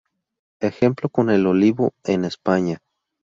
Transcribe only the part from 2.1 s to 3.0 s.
España.